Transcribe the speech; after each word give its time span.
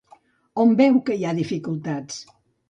On 0.63 0.73
veu 0.79 0.97
que 1.09 1.17
hi 1.19 1.27
ha 1.27 1.35
dificultats? 1.41 2.19